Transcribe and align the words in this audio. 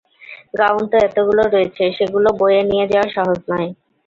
Gown 0.59 0.83
তো 0.91 0.95
এতগুলো 1.07 1.43
রয়েছে, 1.47 1.83
সেগুলি 1.97 2.29
বয়ে 2.39 2.61
নিয়ে 2.69 2.85
যাওয়া 2.91 3.07
সহজ 3.15 3.39
নয়। 3.51 3.69